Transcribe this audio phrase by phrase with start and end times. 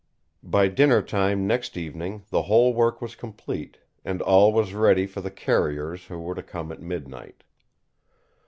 [0.41, 5.21] By dinner time next evening the whole work was complete, and all was ready for
[5.21, 7.43] the carriers who were to come at midnight.